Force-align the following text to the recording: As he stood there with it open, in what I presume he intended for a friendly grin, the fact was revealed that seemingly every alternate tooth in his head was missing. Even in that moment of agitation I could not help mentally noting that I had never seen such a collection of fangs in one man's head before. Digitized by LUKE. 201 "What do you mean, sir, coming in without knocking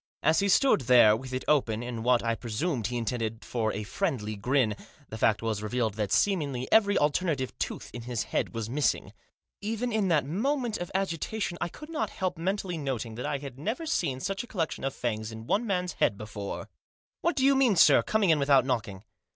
As 0.23 0.39
he 0.39 0.49
stood 0.49 0.81
there 0.81 1.15
with 1.15 1.31
it 1.31 1.45
open, 1.47 1.83
in 1.83 2.01
what 2.01 2.23
I 2.23 2.33
presume 2.33 2.83
he 2.83 2.97
intended 2.97 3.45
for 3.45 3.71
a 3.71 3.83
friendly 3.83 4.35
grin, 4.35 4.75
the 5.09 5.17
fact 5.19 5.43
was 5.43 5.61
revealed 5.61 5.93
that 5.93 6.11
seemingly 6.11 6.67
every 6.71 6.97
alternate 6.97 7.53
tooth 7.59 7.91
in 7.93 8.01
his 8.01 8.23
head 8.23 8.51
was 8.51 8.67
missing. 8.67 9.13
Even 9.61 9.91
in 9.93 10.07
that 10.07 10.25
moment 10.25 10.79
of 10.79 10.89
agitation 10.95 11.55
I 11.61 11.69
could 11.69 11.91
not 11.91 12.09
help 12.09 12.35
mentally 12.35 12.79
noting 12.79 13.13
that 13.13 13.27
I 13.27 13.37
had 13.37 13.59
never 13.59 13.85
seen 13.85 14.19
such 14.19 14.43
a 14.43 14.47
collection 14.47 14.83
of 14.83 14.95
fangs 14.95 15.31
in 15.31 15.45
one 15.45 15.67
man's 15.67 15.93
head 15.93 16.17
before. 16.17 16.61
Digitized 16.61 16.67
by 17.21 17.27
LUKE. 17.29 17.35
201 17.35 17.35
"What 17.35 17.35
do 17.35 17.45
you 17.45 17.55
mean, 17.55 17.75
sir, 17.75 18.01
coming 18.01 18.31
in 18.31 18.39
without 18.39 18.65
knocking 18.65 19.03